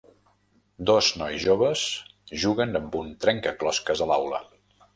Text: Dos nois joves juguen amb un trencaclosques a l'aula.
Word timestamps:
Dos 0.89 1.09
nois 1.21 1.37
joves 1.43 1.83
juguen 2.45 2.81
amb 2.81 2.99
un 3.03 3.15
trencaclosques 3.27 4.05
a 4.07 4.13
l'aula. 4.13 4.45